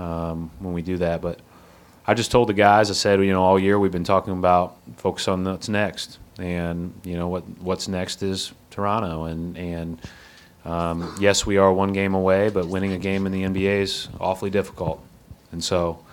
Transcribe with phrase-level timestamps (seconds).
[0.00, 1.20] Um, when we do that.
[1.20, 1.40] But
[2.06, 4.76] I just told the guys, I said, you know, all year we've been talking about
[4.96, 10.00] focus on what's next, and you know what what's next is Toronto, and and
[10.64, 14.08] um, yes, we are one game away, but winning a game in the NBA is
[14.20, 15.04] awfully difficult,
[15.52, 16.04] and so.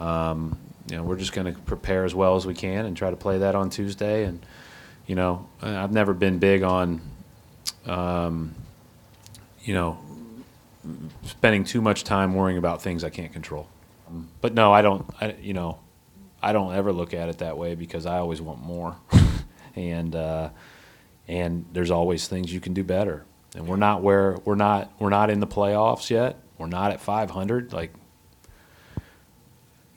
[0.00, 0.58] Um,
[0.90, 3.16] you know, we're just going to prepare as well as we can and try to
[3.16, 4.24] play that on Tuesday.
[4.24, 4.44] And
[5.06, 7.00] you know, I've never been big on,
[7.86, 8.54] um,
[9.62, 9.98] you know,
[11.24, 13.68] spending too much time worrying about things I can't control.
[14.40, 15.08] But no, I don't.
[15.20, 15.78] I, you know,
[16.42, 18.96] I don't ever look at it that way because I always want more,
[19.76, 20.50] and uh,
[21.28, 23.24] and there's always things you can do better.
[23.54, 26.38] And we're not where we're not we're not in the playoffs yet.
[26.58, 27.72] We're not at 500.
[27.72, 27.92] Like,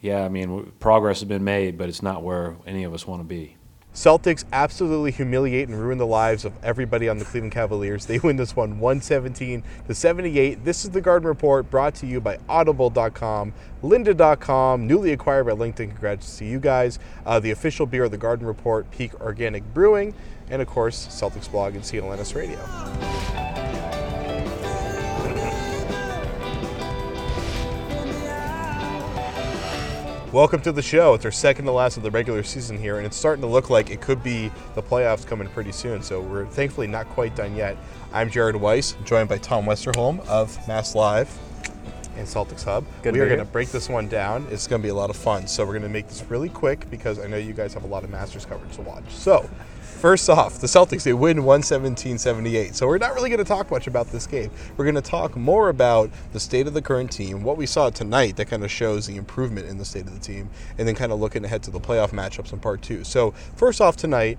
[0.00, 3.20] yeah, I mean, progress has been made, but it's not where any of us want
[3.20, 3.56] to be.
[3.96, 8.04] Celtics absolutely humiliate and ruin the lives of everybody on the Cleveland Cavaliers.
[8.04, 10.66] They win this one 117 to 78.
[10.66, 15.88] This is the Garden Report brought to you by Audible.com, Lynda.com, newly acquired by LinkedIn.
[15.88, 16.98] Congrats to you guys.
[17.24, 20.12] Uh, the official beer of the Garden Report, Peak Organic Brewing,
[20.50, 23.65] and of course, Celtics blog and CLNS Radio.
[30.36, 31.14] Welcome to the show.
[31.14, 33.70] It's our second to last of the regular season here, and it's starting to look
[33.70, 36.02] like it could be the playoffs coming pretty soon.
[36.02, 37.78] So we're thankfully not quite done yet.
[38.12, 41.34] I'm Jared Weiss, joined by Tom Westerholm of Mass Live
[42.18, 42.84] and Celtics Hub.
[43.02, 44.46] Good we are going to break this one down.
[44.50, 45.46] It's going to be a lot of fun.
[45.46, 47.88] So we're going to make this really quick because I know you guys have a
[47.88, 49.08] lot of Masters coverage to watch.
[49.08, 49.48] So,
[49.96, 52.74] first off, the Celtics they win 117-78.
[52.74, 54.50] So we're not really going to talk much about this game.
[54.76, 57.90] We're going to talk more about the state of the current team, what we saw
[57.90, 60.94] tonight that kind of shows the improvement in the state of the team, and then
[60.94, 63.04] kind of looking ahead to the playoff matchups in part 2.
[63.04, 64.38] So, first off tonight,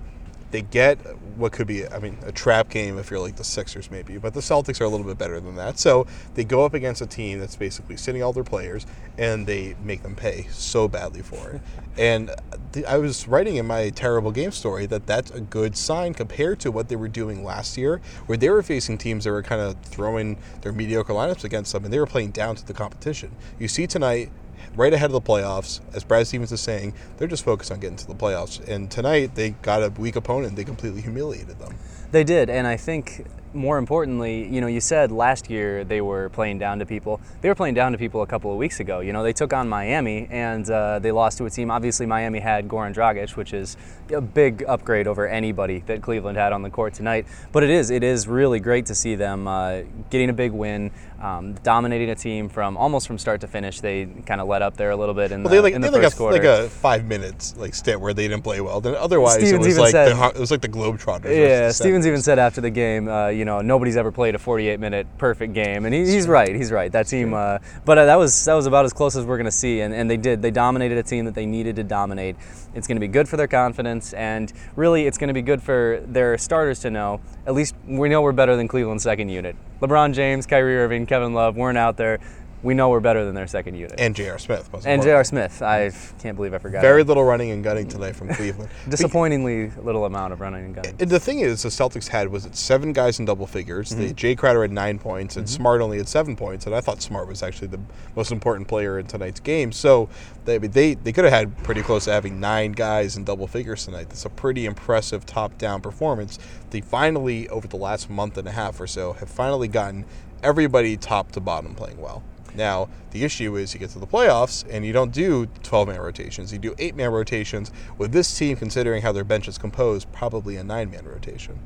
[0.51, 0.97] they get
[1.37, 4.33] what could be, I mean, a trap game if you're like the Sixers maybe, but
[4.33, 5.77] the Celtics are a little bit better than that.
[5.77, 8.85] So they go up against a team that's basically sitting all their players
[9.17, 11.61] and they make them pay so badly for it.
[11.97, 12.31] and
[12.71, 16.59] th- I was writing in my terrible game story that that's a good sign compared
[16.61, 19.61] to what they were doing last year, where they were facing teams that were kind
[19.61, 23.31] of throwing their mediocre lineups against them and they were playing down to the competition.
[23.59, 24.31] You see tonight,
[24.75, 25.81] right ahead of the playoffs.
[25.93, 28.65] As Brad Stevens is saying, they're just focused on getting to the playoffs.
[28.67, 30.55] And tonight they got a weak opponent.
[30.55, 31.75] They completely humiliated them.
[32.11, 36.29] They did, and I think more importantly, you know, you said last year they were
[36.29, 37.19] playing down to people.
[37.41, 38.99] They were playing down to people a couple of weeks ago.
[38.99, 41.71] You know, they took on Miami and uh, they lost to a team.
[41.71, 43.77] Obviously, Miami had Goran Dragic, which is
[44.13, 47.25] a big upgrade over anybody that Cleveland had on the court tonight.
[47.51, 50.91] But it is, it is really great to see them uh, getting a big win,
[51.21, 53.79] um, dominating a team from almost from start to finish.
[53.79, 55.81] They kind of let up there a little bit in Well, the, they like in
[55.81, 56.37] the had like a quarter.
[56.37, 58.81] like a five minutes like stint where they didn't play well.
[58.81, 61.25] Then otherwise Stevens it was like said- the, it was like the Globetrotters.
[61.35, 64.37] Yeah, the Stevens even said after the game, uh, you know, nobody's ever played a
[64.37, 66.55] 48-minute perfect game, and he, he's right.
[66.55, 66.91] He's right.
[66.91, 69.45] That team, uh, but uh, that was that was about as close as we're going
[69.45, 70.41] to see, and, and they did.
[70.41, 72.35] They dominated a team that they needed to dominate.
[72.75, 75.63] It's going to be good for their confidence, and really, it's going to be good
[75.63, 77.21] for their starters to know.
[77.47, 79.55] At least we know we're better than Cleveland's second unit.
[79.81, 82.19] LeBron James, Kyrie Irving, Kevin Love weren't out there.
[82.63, 83.99] We know we're better than their second unit.
[83.99, 84.39] and J.R.
[84.39, 84.69] Smith.
[84.85, 85.23] And J.R.
[85.23, 86.81] Smith, I can't believe I forgot.
[86.81, 87.07] Very him.
[87.07, 88.69] little running and gunning tonight from Cleveland.
[88.89, 90.95] disappointingly little amount of running and gunning.
[90.99, 93.91] And the thing is, the Celtics had was it seven guys in double figures.
[93.91, 94.07] Mm-hmm.
[94.07, 96.65] The Jae Crowder had nine points, and Smart only had seven points.
[96.65, 97.79] And I thought Smart was actually the
[98.15, 99.71] most important player in tonight's game.
[99.71, 100.09] So
[100.45, 103.85] they they, they could have had pretty close to having nine guys in double figures
[103.85, 104.09] tonight.
[104.09, 106.39] That's a pretty impressive top down performance.
[106.71, 110.05] They finally, over the last month and a half or so, have finally gotten
[110.43, 112.23] everybody top to bottom playing well.
[112.57, 115.99] Now, the issue is you get to the playoffs and you don't do 12 man
[116.01, 116.51] rotations.
[116.51, 117.71] You do eight man rotations.
[117.97, 121.59] With this team, considering how their bench is composed, probably a nine man rotation.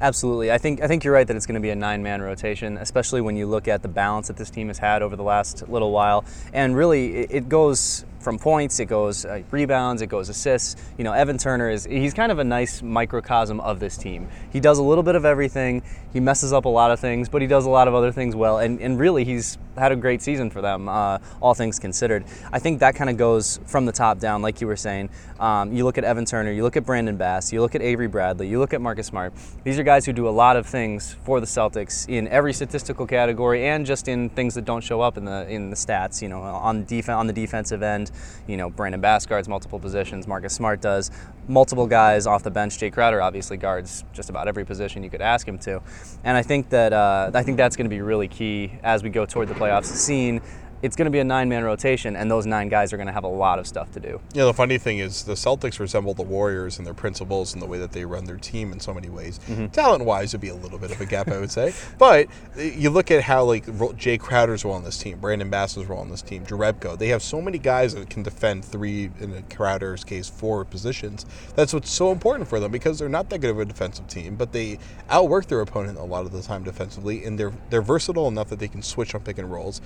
[0.00, 0.52] Absolutely.
[0.52, 3.20] I think I think you're right that it's going to be a nine-man rotation, especially
[3.20, 5.90] when you look at the balance that this team has had over the last little
[5.90, 6.24] while.
[6.52, 10.74] And really, it, it goes from points, it goes uh, rebounds, it goes assists.
[10.98, 14.28] You know, Evan Turner is he's kind of a nice microcosm of this team.
[14.52, 15.84] He does a little bit of everything.
[16.12, 18.34] He messes up a lot of things, but he does a lot of other things
[18.34, 18.58] well.
[18.58, 22.24] And, and really, he's had a great season for them, uh, all things considered.
[22.50, 25.10] I think that kind of goes from the top down, like you were saying.
[25.38, 28.08] Um, you look at Evan Turner, you look at Brandon Bass, you look at Avery
[28.08, 29.34] Bradley, you look at Marcus Smart.
[29.64, 33.06] These are guys who do a lot of things for the Celtics in every statistical
[33.06, 36.22] category and just in things that don't show up in the in the stats.
[36.22, 38.10] You know, on def- on the defensive end,
[38.46, 41.10] you know, Brandon Bass guards multiple positions, Marcus Smart does
[41.48, 42.78] multiple guys off the bench.
[42.78, 45.80] Jae Crowder obviously guards just about every position you could ask him to,
[46.24, 49.10] and I think that uh, I think that's going to be really key as we
[49.10, 49.86] go toward the playoffs.
[49.86, 50.40] Scene
[50.82, 53.12] it's going to be a nine man rotation, and those nine guys are going to
[53.12, 54.20] have a lot of stuff to do.
[54.34, 57.66] Yeah, the funny thing is the Celtics resemble the Warriors in their principles and the
[57.66, 59.40] way that they run their team in so many ways.
[59.46, 59.66] Mm-hmm.
[59.68, 61.72] Talent wise, it would be a little bit of a gap, I would say.
[61.98, 66.00] But you look at how like Jae Crowder's role on this team, Brandon Bass's role
[66.00, 66.98] on this team, Jerebko.
[66.98, 71.26] They have so many guys that can defend three, in Crowder's case, four positions.
[71.54, 74.36] That's what's so important for them because they're not that good of a defensive team,
[74.36, 78.28] but they outwork their opponent a lot of the time defensively, and they're they're versatile
[78.28, 79.80] enough that they can switch on pick and rolls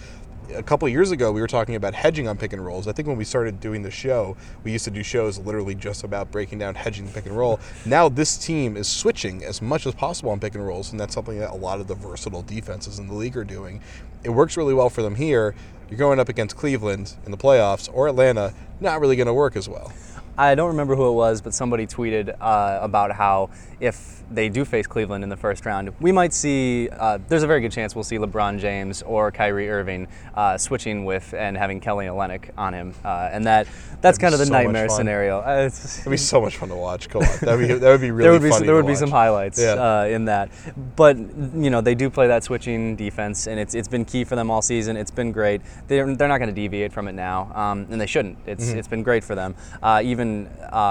[0.54, 2.88] a couple years ago, we were talking about hedging on pick and rolls.
[2.88, 6.04] I think when we started doing the show, we used to do shows literally just
[6.04, 7.60] about breaking down hedging pick and roll.
[7.86, 11.14] Now this team is switching as much as possible on pick and rolls, and that's
[11.14, 13.80] something that a lot of the versatile defenses in the league are doing.
[14.24, 15.54] It works really well for them here.
[15.88, 19.56] You're going up against Cleveland in the playoffs or Atlanta, not really going to work
[19.56, 19.92] as well.
[20.38, 23.50] I don't remember who it was, but somebody tweeted uh, about how
[23.80, 26.88] if they do face Cleveland in the first round, we might see.
[26.88, 31.04] Uh, there's a very good chance we'll see LeBron James or Kyrie Irving uh, switching
[31.04, 33.66] with and having Kelly Olynyk on him, uh, and that
[34.00, 35.40] that's kind of the so nightmare scenario.
[35.40, 37.08] Uh, It'd be so much fun to watch.
[37.08, 38.22] Come on, that would be that would be really.
[38.22, 39.72] there would be some, there would be some highlights yeah.
[39.72, 40.50] Uh, in that,
[40.96, 44.36] but you know they do play that switching defense, and it's it's been key for
[44.36, 44.96] them all season.
[44.96, 45.60] It's been great.
[45.88, 48.38] They're, they're not going to deviate from it now, um, and they shouldn't.
[48.46, 48.78] It's mm-hmm.
[48.78, 50.48] it's been great for them, uh, even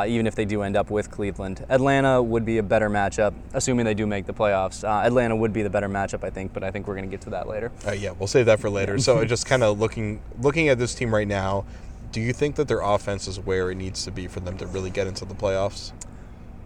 [0.08, 1.66] even if they do end up with Cleveland.
[1.70, 4.84] Atlanta would be a better matchup assuming they do make the playoffs.
[4.84, 7.12] Uh, Atlanta would be the better matchup, I think, but I think we're going to
[7.12, 7.72] get to that later.
[7.86, 8.98] Uh, yeah, we'll save that for later.
[9.00, 11.66] so just kind of looking looking at this team right now,
[12.12, 14.68] do you think that their offense is where it needs to be for them to
[14.68, 15.92] really get into the playoffs?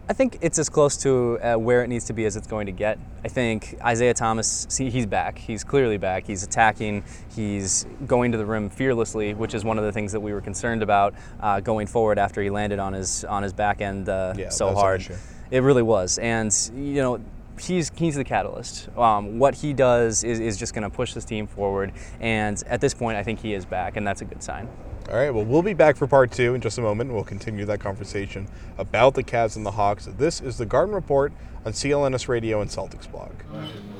[0.06, 2.66] I think it's as close to uh, where it needs to be as it's going
[2.66, 2.98] to get.
[3.24, 5.38] I think Isaiah Thomas, see, he's back.
[5.38, 6.26] He's clearly back.
[6.26, 7.04] He's attacking.
[7.34, 10.42] He's going to the rim fearlessly, which is one of the things that we were
[10.42, 14.34] concerned about uh, going forward after he landed on his on his back end uh,
[14.36, 15.06] yeah, so hard.
[15.50, 17.20] It really was, and you know,
[17.58, 18.90] he's he's the catalyst.
[18.98, 22.80] Um, what he does is, is just going to push this team forward, and at
[22.80, 24.68] this point, I think he is back, and that's a good sign.
[25.10, 27.12] All right, well, we'll be back for part two in just a moment.
[27.12, 28.48] We'll continue that conversation
[28.78, 30.06] about the Cavs and the Hawks.
[30.06, 31.30] This is the Garden Report
[31.66, 33.32] on CLNS Radio and Celtics blog.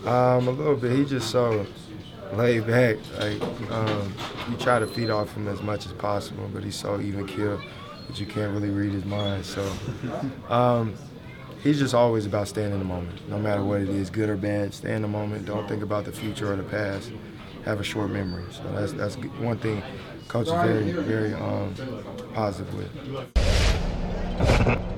[0.06, 0.96] Um, a little bit.
[0.96, 1.66] He just so
[2.32, 2.96] laid back.
[3.18, 4.14] Like um,
[4.50, 7.60] you try to feed off him as much as possible, but he's so even keel
[8.08, 9.44] that you can't really read his mind.
[9.44, 9.70] So.
[10.48, 10.94] Um,
[11.62, 14.36] he's just always about staying in the moment, no matter what it is, good or
[14.36, 14.72] bad.
[14.72, 15.44] Stay in the moment.
[15.44, 17.12] Don't think about the future or the past.
[17.64, 18.44] Have a short memory.
[18.50, 19.82] So that's that's one thing
[20.28, 21.75] coach is very very um,
[22.34, 22.90] positive with.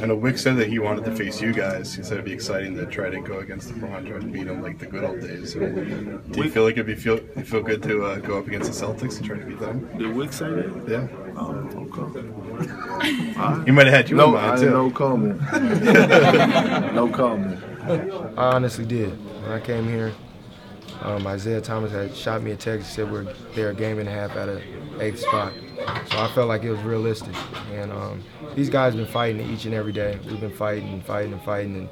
[0.00, 1.92] I know Wyc said that he wanted to face you guys.
[1.92, 4.62] He said it'd be exciting to try to go against LeBron, try to beat him
[4.62, 5.54] like the good old days.
[5.54, 8.70] So, do you feel like it'd be feel feel good to uh, go up against
[8.72, 9.88] the Celtics and try to beat them?
[9.98, 10.88] Did Wyc say that?
[10.88, 11.08] Yeah.
[11.36, 11.52] Oh,
[11.98, 13.64] okay.
[13.64, 14.70] He might have had you no, in mind too.
[14.70, 15.40] No comment.
[16.94, 17.58] no comment.
[18.38, 19.10] I honestly did.
[19.42, 20.12] When I came here,
[21.02, 22.94] um, Isaiah Thomas had shot me a text.
[22.94, 24.62] Said we're there a game and a half at a
[25.00, 25.52] eighth spot.
[26.10, 27.34] So I felt like it was realistic.
[27.72, 28.22] And um,
[28.54, 30.18] these guys have been fighting each and every day.
[30.26, 31.76] We've been fighting and fighting and fighting.
[31.76, 31.88] And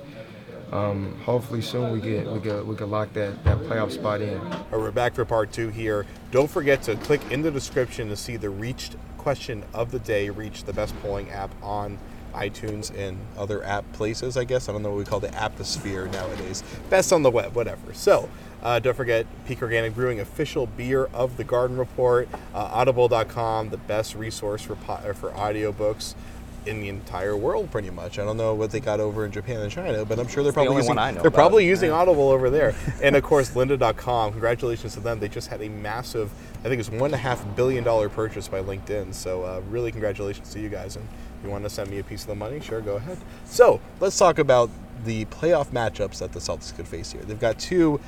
[0.73, 4.41] um, hopefully soon we get we get we can lock that, that playoff spot in.
[4.41, 6.07] Right, we're back for part two here.
[6.33, 10.31] Don't forget to click in the description to see the reached question of the day.
[10.31, 11.99] Reach the best polling app on
[12.37, 14.69] iTunes and other app places, I guess.
[14.69, 16.63] I don't know what we call the apposphere nowadays.
[16.91, 17.95] Best on the web, whatever.
[17.95, 18.29] So
[18.63, 22.29] uh, don't forget Peak Organic Brewing, official beer of the Garden Report.
[22.55, 26.15] Uh, Audible.com, the best resource for po- for audiobooks
[26.67, 28.19] in the entire world, pretty much.
[28.19, 30.53] I don't know what they got over in Japan and China, but I'm sure they're
[30.53, 32.75] probably the using they're probably using Audible over there.
[33.03, 34.33] and of course, Lynda.com.
[34.33, 35.21] Congratulations to them.
[35.21, 36.31] They just had a massive,
[36.65, 39.15] I think it's one and a half billion dollar purchase by LinkedIn.
[39.15, 40.97] So uh, really, congratulations to you guys.
[40.97, 41.07] And
[41.47, 43.19] you want to send me a piece of the money, sure, go ahead.
[43.45, 44.71] So let's talk about
[45.05, 47.23] the playoff matchups that the Celtics could face here.
[47.23, 48.01] They've got two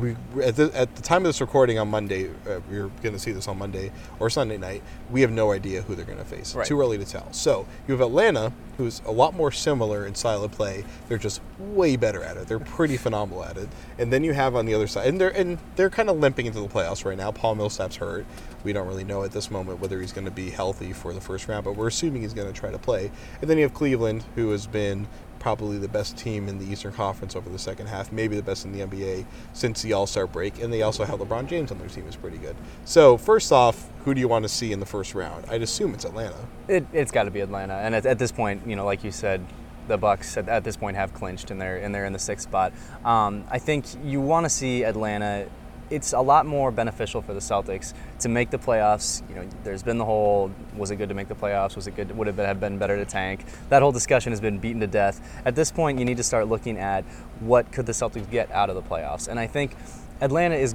[0.00, 3.18] we at the, at the time of this recording on Monday, uh, you're going to
[3.18, 4.82] see this on Monday or Sunday night.
[5.10, 6.54] We have no idea who they're going to face.
[6.54, 6.66] Right.
[6.66, 7.32] Too early to tell.
[7.32, 10.84] So you have Atlanta, who's a lot more similar in style of play.
[11.08, 12.48] They're just way better at it.
[12.48, 13.68] They're pretty phenomenal at it.
[13.98, 16.46] And then you have on the other side, and they're and they're kind of limping
[16.46, 17.32] into the playoffs right now.
[17.32, 18.26] Paul Millsap's hurt.
[18.64, 21.20] We don't really know at this moment whether he's going to be healthy for the
[21.20, 23.10] first round, but we're assuming he's going to try to play.
[23.40, 25.06] And then you have Cleveland, who has been
[25.38, 28.64] probably the best team in the Eastern Conference over the second half, maybe the best
[28.64, 31.78] in the NBA since the All Star break, and they also have LeBron James on
[31.78, 32.56] their team, is pretty good.
[32.84, 35.44] So, first off, who do you want to see in the first round?
[35.48, 36.36] I'd assume it's Atlanta.
[36.66, 39.10] It, it's got to be Atlanta, and at, at this point, you know, like you
[39.10, 39.44] said,
[39.86, 42.48] the Bucks at, at this point have clinched, and they're and they're in the sixth
[42.48, 42.72] spot.
[43.04, 45.48] Um, I think you want to see Atlanta.
[45.90, 49.22] It's a lot more beneficial for the Celtics to make the playoffs.
[49.28, 51.76] You know, there's been the whole was it good to make the playoffs?
[51.76, 52.16] Was it good?
[52.16, 53.44] Would it have been better to tank?
[53.68, 55.20] That whole discussion has been beaten to death.
[55.44, 57.04] At this point, you need to start looking at
[57.40, 59.76] what could the Celtics get out of the playoffs, and I think
[60.20, 60.74] Atlanta is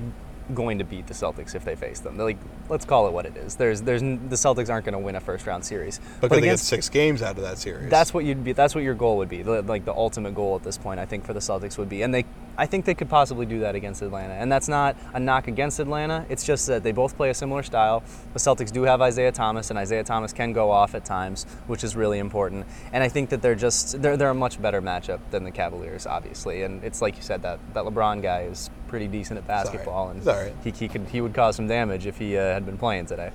[0.53, 2.17] going to beat the Celtics if they face them.
[2.17, 2.38] They're like,
[2.70, 3.55] let's call it what it is.
[3.55, 6.00] There's, there's, the Celtics aren't going to win a first round series.
[6.20, 7.89] But, they get six games out of that series?
[7.89, 8.53] That's what you'd be.
[8.53, 9.43] That's what your goal would be.
[9.43, 12.13] Like the ultimate goal at this point, I think for the Celtics would be, and
[12.13, 12.25] they,
[12.57, 14.33] I think they could possibly do that against Atlanta.
[14.33, 16.25] And that's not a knock against Atlanta.
[16.29, 18.03] It's just that they both play a similar style.
[18.33, 21.83] The Celtics do have Isaiah Thomas, and Isaiah Thomas can go off at times, which
[21.83, 22.65] is really important.
[22.91, 26.05] And I think that they're just they're they're a much better matchup than the Cavaliers,
[26.05, 26.63] obviously.
[26.63, 30.24] And it's like you said that that LeBron guy is pretty decent at basketball, and
[30.25, 30.53] right.
[30.63, 33.31] he, he could he would cause some damage if he uh, had been playing today.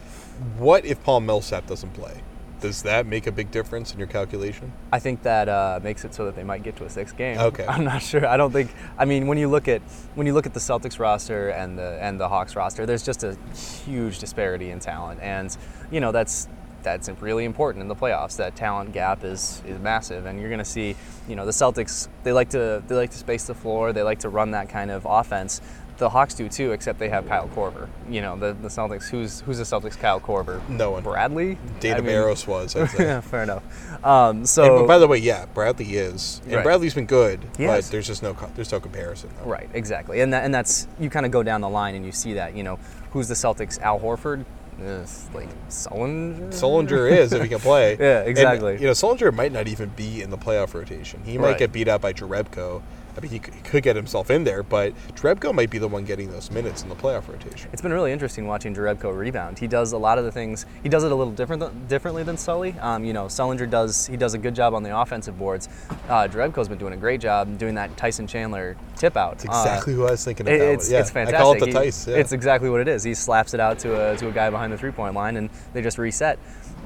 [0.57, 2.23] what if Paul Millsap doesn't play?
[2.61, 4.73] Does that make a big difference in your calculation?
[4.93, 7.39] I think that uh, makes it so that they might get to a sixth game.
[7.39, 7.65] Okay.
[7.69, 8.27] I'm not sure.
[8.27, 8.75] I don't think.
[8.99, 9.81] I mean, when you look at
[10.15, 13.23] when you look at the Celtics roster and the and the Hawks roster, there's just
[13.23, 13.37] a
[13.85, 15.57] huge disparity in talent, and
[15.91, 16.49] you know that's
[16.83, 18.37] that's really important in the playoffs.
[18.37, 20.97] That talent gap is is massive, and you're going to see,
[21.29, 22.09] you know, the Celtics.
[22.23, 23.93] They like to they like to space the floor.
[23.93, 25.61] They like to run that kind of offense.
[25.99, 27.89] The Hawks do too, except they have Kyle Korver.
[28.09, 29.09] You know, the, the Celtics.
[29.09, 29.99] Who's who's the Celtics?
[29.99, 30.67] Kyle Korver.
[30.69, 31.03] No one.
[31.03, 31.59] Bradley.
[31.81, 32.75] Dana I mean- Barros was.
[32.99, 33.65] Yeah, fair enough.
[34.05, 36.63] Um, And, so but by the way, yeah, Bradley is, and Right.
[36.63, 39.31] Bradley's been good, He but there's just no there's no comparison.
[39.43, 39.51] Though.
[39.51, 42.13] Right, exactly, and that, and that's you kind of go down the line and you
[42.13, 42.79] see that you know
[43.11, 43.81] who's the Celtics?
[43.81, 44.45] Al Horford,
[44.81, 46.51] uh, like Sullinger.
[46.53, 47.97] Solinger is if he can play.
[48.01, 48.75] Yeah, And, exactly.
[48.75, 51.21] you know, Sullinger might not even be in the playoff rotation.
[51.25, 51.59] He might Right.
[51.59, 52.83] get beat out by Jerebko.
[53.19, 55.89] I mean, he could, he could get himself in there, but Drebko might be the
[55.89, 57.69] one getting those minutes in the playoff rotation.
[57.73, 59.59] It's been really interesting watching Drebko rebound.
[59.59, 60.67] He does a lot of the things.
[60.85, 62.77] He does it a little different th- differently than Sully.
[62.79, 65.69] Um, you know, Sullinger does he does a good job on the offensive boards.
[66.09, 69.39] Uh, Jerebko's been doing a great job doing that Tyson Chandler tip out.
[69.39, 70.69] That's exactly who I was thinking Uh, about.
[70.69, 71.41] It's, yeah, it's fantastic.
[71.41, 72.07] I call it the He- Tice.
[72.07, 72.17] Yeah.
[72.19, 73.03] It's exactly what it is.
[73.03, 75.51] He slaps it out to a, to a guy behind the three point line, and
[75.73, 76.39] they just reset.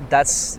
[0.09, 0.59] That's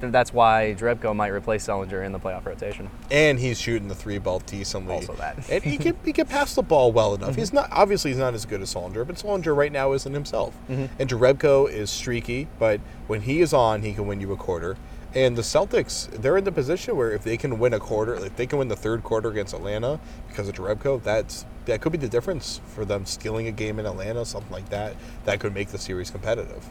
[0.00, 2.90] that's why Drebko might replace Sullinger in the playoff rotation.
[3.10, 4.94] and he's shooting the three ball decently.
[4.94, 5.48] Also that.
[5.48, 7.30] and he can he can pass the ball well enough.
[7.30, 7.40] Mm-hmm.
[7.40, 10.54] He's not obviously he's not as good as Sullinger, but Sullinger right now isn't himself.
[10.68, 10.86] Mm-hmm.
[10.98, 14.76] And Drebko is streaky, but when he is on, he can win you a quarter.
[15.14, 18.34] And the Celtics, they're in the position where if they can win a quarter, if
[18.34, 21.98] they can win the third quarter against Atlanta because of Drebko, that's that could be
[21.98, 24.96] the difference for them stealing a game in Atlanta, something like that.
[25.24, 26.68] That could make the series competitive.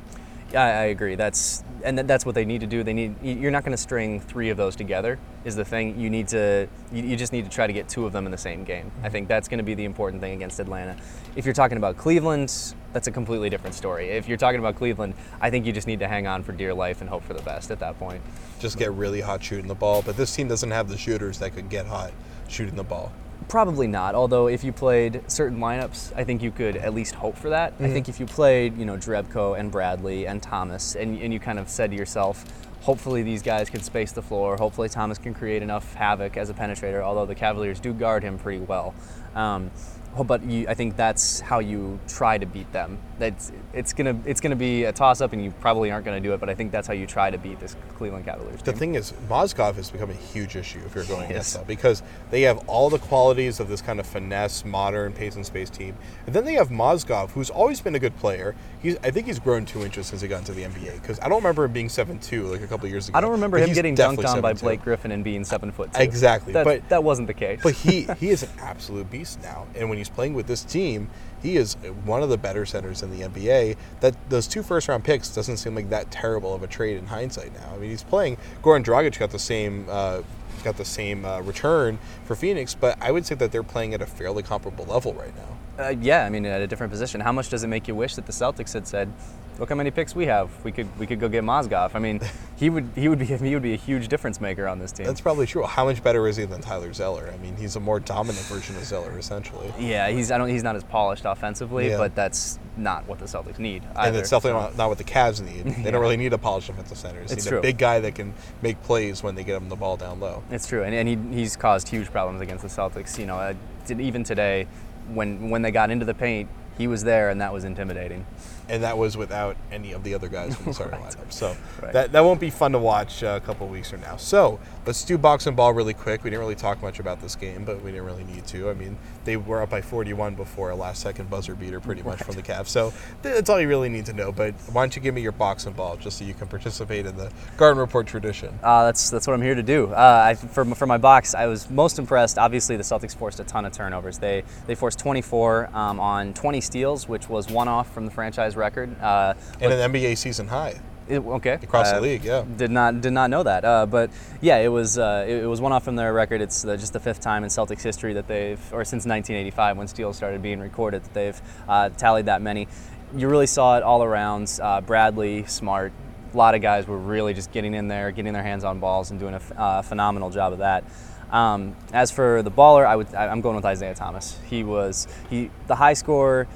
[0.53, 1.15] I, I agree.
[1.15, 2.83] That's and that's what they need to do.
[2.83, 5.19] They need you're not going to string three of those together.
[5.45, 8.05] Is the thing you need to you, you just need to try to get two
[8.05, 8.91] of them in the same game.
[9.03, 10.95] I think that's going to be the important thing against Atlanta.
[11.35, 14.09] If you're talking about Cleveland, that's a completely different story.
[14.09, 16.73] If you're talking about Cleveland, I think you just need to hang on for dear
[16.73, 18.21] life and hope for the best at that point.
[18.59, 21.55] Just get really hot shooting the ball, but this team doesn't have the shooters that
[21.55, 22.11] could get hot
[22.47, 23.11] shooting the ball.
[23.47, 24.15] Probably not.
[24.15, 27.73] Although if you played certain lineups, I think you could at least hope for that.
[27.79, 31.39] I think if you played, you know, Drebko and Bradley and Thomas, and, and you
[31.39, 32.45] kind of said to yourself,
[32.81, 34.57] hopefully these guys can space the floor.
[34.57, 37.01] Hopefully Thomas can create enough havoc as a penetrator.
[37.01, 38.93] Although the Cavaliers do guard him pretty well.
[39.35, 42.99] Um, well, but you, I think that's how you try to beat them.
[43.17, 46.33] That's it's gonna it's gonna be a toss up, and you probably aren't gonna do
[46.33, 46.39] it.
[46.39, 48.79] But I think that's how you try to beat this Cleveland Cavaliers The team.
[48.79, 52.41] thing is, Mozgov has become a huge issue if you're going against them because they
[52.41, 55.95] have all the qualities of this kind of finesse, modern pace and space team,
[56.27, 58.55] and then they have Mozgov, who's always been a good player.
[58.81, 61.29] He's, I think he's grown two inches since he got into the NBA because I
[61.29, 63.17] don't remember him being seven two like a couple years ago.
[63.17, 66.01] I don't remember him getting dunked on by Blake Griffin and being seven foot two.
[66.01, 67.61] Exactly, That, but- that wasn't the case.
[67.63, 71.09] But he he is an absolute beast now, and when he's playing with this team,
[71.41, 73.77] he is one of the better centers in the NBA.
[74.01, 77.07] That those two first round picks doesn't seem like that terrible of a trade in
[77.07, 77.73] hindsight now.
[77.73, 78.37] I mean, he's playing.
[78.61, 80.21] Goran Dragic got the same uh,
[80.63, 84.01] got the same uh, return for Phoenix, but I would say that they're playing at
[84.01, 85.85] a fairly comparable level right now.
[85.85, 87.21] Uh, yeah, I mean, at a different position.
[87.21, 89.11] How much does it make you wish that the Celtics had said,
[89.59, 90.49] "Look how many picks we have.
[90.63, 92.19] We could we could go get Mozgov." I mean,
[92.55, 95.05] he would he would be he would be a huge difference maker on this team.
[95.05, 95.63] That's probably true.
[95.63, 97.31] How much better is he than Tyler Zeller?
[97.33, 99.71] I mean, he's a more dominant version of Zeller, essentially.
[99.79, 101.97] yeah, he's I don't he's not as polished offensively, Yeah.
[101.97, 103.83] but that's not what the Celtics need.
[103.95, 104.07] Either.
[104.09, 105.65] And it's definitely not, not what the Cavs need.
[105.65, 105.91] They Yeah.
[105.91, 107.19] don't really need a polished offensive center.
[107.19, 107.59] They It's need true.
[107.59, 108.33] a big guy that can
[108.63, 110.41] make plays when they get him the ball down low.
[110.49, 113.19] It's true, and, and he, he's caused huge problems against the Celtics.
[113.19, 113.53] You know, uh,
[113.89, 114.65] even today,
[115.13, 118.25] when when they got into the paint, he was there, and that was intimidating.
[118.69, 121.31] and that was without any of the other guys from the starting lineup.
[121.33, 121.91] So Right.
[121.91, 124.15] that, that won't be fun to watch uh, a couple weeks from now.
[124.15, 126.23] So let's do box and ball really quick.
[126.23, 128.69] We didn't really talk much about this game, but we didn't really need to.
[128.69, 132.23] I mean, they were up by 41 before a last second buzzer beater, pretty much
[132.23, 132.67] from the Cavs.
[132.67, 134.31] So th- that's all you really need to know.
[134.31, 137.05] But why don't you give me your box and ball just so you can participate
[137.05, 138.57] in the Garden Report tradition?
[138.63, 139.91] Uh, that's that's what I'm here to do.
[139.91, 142.37] Uh, I, for, for my box, I was most impressed.
[142.37, 144.19] Obviously, the Celtics forced a ton of turnovers.
[144.19, 148.55] They they forced 24 um, on 20 steals, which was one off from the franchise
[148.55, 148.99] record.
[149.01, 150.79] Uh, And an NBA season high.
[151.07, 151.55] It, okay.
[151.55, 152.45] Across the league, yeah.
[152.55, 155.59] Did not did not know that, uh, but yeah, it was uh, it, it was
[155.59, 156.39] one off from their record.
[156.39, 159.87] It's uh, just the fifth time in Celtics history that they've, or since 1985 when
[159.87, 162.69] steals started being recorded, that they've uh, tallied that many.
[163.15, 164.57] You really saw it all around.
[164.61, 165.91] Uh, Bradley, Smart,
[166.33, 169.11] a lot of guys were really just getting in there, getting their hands on balls,
[169.11, 170.85] and doing a uh, phenomenal job of that.
[171.33, 174.39] Um, as for the baller, I would I'm going with Isaiah Thomas.
[174.49, 176.47] He was he the high scorer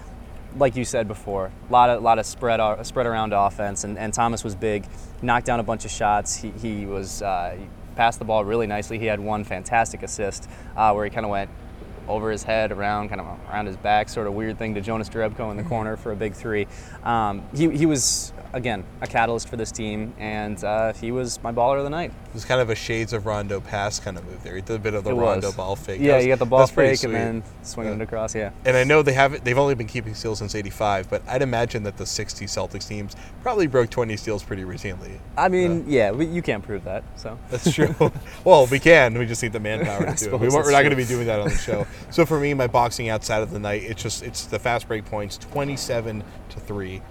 [0.55, 4.13] like you said before, a lot of lot of spread spread around offense, and, and
[4.13, 4.85] Thomas was big,
[5.21, 6.35] knocked down a bunch of shots.
[6.35, 8.99] He, he was uh, he passed the ball really nicely.
[8.99, 11.49] He had one fantastic assist uh, where he kind of went
[12.07, 15.09] over his head, around kind of around his back, sort of weird thing to Jonas
[15.09, 16.67] Jerebko in the corner for a big three.
[17.03, 21.51] Um, he, he was again a catalyst for this team, and uh, he was my
[21.51, 22.11] baller of the night.
[22.27, 24.55] It was kind of a shades of Rondo pass kind of move there.
[24.55, 26.01] He did a bit of the Rondo ball fake.
[26.01, 27.99] Yeah, was- you got the ball fake and then swinging Yeah.
[27.99, 28.35] it across.
[28.35, 28.51] Yeah.
[28.65, 29.43] And I know they haven't.
[29.43, 33.15] They've only been keeping steals since '85, but I'd imagine that the '60 Celtics teams
[33.43, 35.19] probably broke 20 steals pretty routinely.
[35.37, 37.03] I mean, yeah, we, you can't prove that.
[37.15, 37.95] So That's true.
[38.43, 39.17] well, we can.
[39.17, 40.39] We just need the manpower to do it.
[40.39, 41.85] We we're not going to be doing that on the show.
[42.09, 45.05] so for me, my boxing outside of the night, it's just it's the fast break
[45.05, 47.01] points, 27 to three.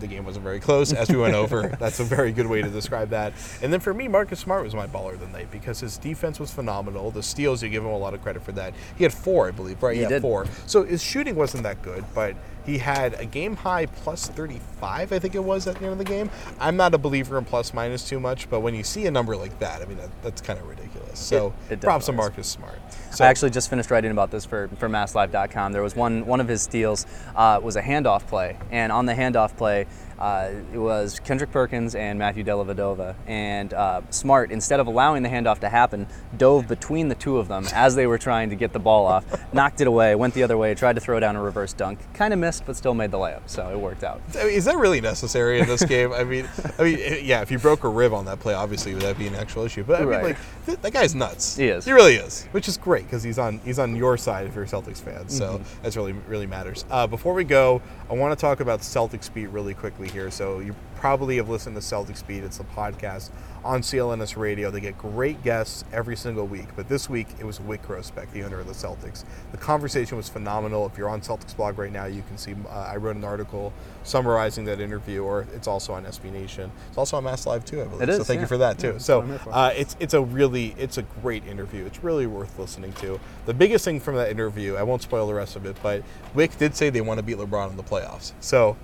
[0.00, 1.68] The game wasn't very close as we went over.
[1.80, 3.32] That's a very good way to describe that.
[3.62, 6.40] And then for me, Marcus Smart was my baller of the night because his defense
[6.40, 7.10] was phenomenal.
[7.10, 8.74] The steals, you give him a lot of credit for that.
[8.96, 9.94] He had four, I believe, right?
[9.94, 10.22] He had did.
[10.22, 10.46] four.
[10.66, 12.34] So his shooting wasn't that good, but
[12.66, 15.98] he had a game high plus 35, I think it was at the end of
[15.98, 16.30] the game.
[16.58, 19.36] I'm not a believer in plus minus too much, but when you see a number
[19.36, 20.89] like that, I mean, that, that's kind of ridiculous.
[21.14, 22.12] So It- it props to.
[22.12, 22.78] Marcus Smart.
[23.12, 25.72] So, I actually just finished writing about this for, for MassLive.com.
[25.72, 29.14] There was one one of his steals uh, was a handoff play, and on the
[29.14, 29.86] handoff play,
[30.20, 33.14] uh, it was Kendrick Perkins and Matthew Dellavedova.
[33.26, 36.06] And uh, Smart, instead of allowing the handoff to happen,
[36.36, 39.24] dove between the two of them as they were trying to get the ball off,
[39.54, 42.32] knocked it away, went the other way, tried to throw down a reverse dunk, kind
[42.34, 43.40] of missed, but still made the layup.
[43.46, 44.20] So it worked out.
[44.38, 46.12] I mean, is that really necessary in this game?
[46.12, 47.40] I mean, I mean, eh, yeah.
[47.40, 49.84] If you broke a rib on that play, obviously that'd that be an actual issue?
[49.84, 51.56] But I mean, like th- that guy's nuts.
[51.56, 51.84] He is.
[51.86, 54.64] He really is, which is great because he's on he's on your side if you're
[54.64, 55.28] a Celtics fan.
[55.28, 55.82] So Mm-hmm.
[55.82, 56.84] that's really really matters.
[56.90, 57.80] Uh, before we go,
[58.10, 60.30] I want to talk about Celtics beat really quickly here.
[60.30, 62.44] So you probably have listened to Celtics beat.
[62.44, 63.30] It's a podcast
[63.64, 64.70] on CLNS Radio.
[64.70, 68.42] They get great guests every single week, but this week it was Wyc Grousbeck, the
[68.42, 69.24] owner of the Celtics.
[69.52, 70.86] The conversation was phenomenal.
[70.86, 73.72] If you're on Celtics blog right now, you can see uh, I wrote an article
[74.02, 76.70] summarizing that interview, or it's also on SB Nation.
[76.88, 78.08] It's also on Mass Live too, I believe.
[78.08, 78.92] It so is, thank you for that too.
[78.92, 79.54] Yeah, so what I'm here for.
[79.54, 81.84] uh, it's it's a really it's a great interview.
[81.86, 83.18] It's really worth listening to.
[83.46, 86.02] The biggest thing from that interview, I won't spoil the rest of it, but
[86.34, 88.32] Wyc did say they want to beat LeBron in the playoffs.
[88.40, 88.76] So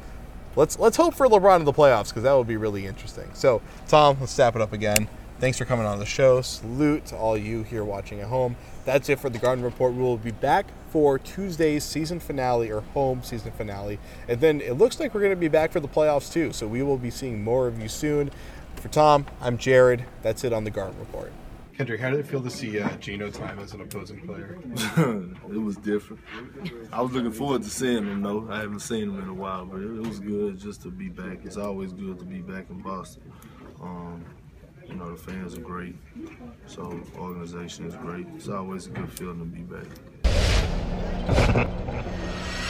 [0.57, 3.29] let's let's hope for LeBron in the playoffs because that would be really interesting.
[3.35, 5.09] So Tom, let's step it up again.
[5.39, 6.41] Thanks for coming on the show.
[6.41, 8.57] Salute to all you here watching at home.
[8.87, 9.93] That's it for the Garden Report.
[9.93, 14.73] We will be back for Tuesday's season finale or home season finale, and then it
[14.73, 16.53] looks like we're going to be back for the playoffs too.
[16.53, 18.31] So we will be seeing more of you soon.
[18.77, 20.05] For Tom, I'm Jared.
[20.23, 21.33] That's it on the Garden Report.
[21.77, 24.59] Kendrick, how did it feel to see uh, Gino time as an opposing player?
[25.53, 26.23] it was different.
[26.91, 28.49] I was looking forward to seeing him though.
[28.51, 31.11] I haven't seen him in a while, but it, it was good just to be
[31.11, 31.41] back.
[31.45, 33.31] It's always good to be back in Boston.
[33.83, 34.25] Um,
[34.89, 35.97] you know, the fans are great,
[36.67, 38.27] so organization is great.
[38.37, 39.85] It's always a good feeling to be back.